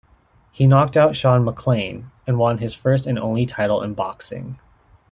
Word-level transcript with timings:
He 0.51 0.65
knocked 0.65 0.97
out 0.97 1.15
Sean 1.15 1.45
McClain, 1.45 2.05
and 2.25 2.39
won 2.39 2.57
his 2.57 2.73
first 2.73 3.05
and 3.05 3.19
only 3.19 3.45
title 3.45 3.83
in 3.83 3.93
boxing. 3.93 4.57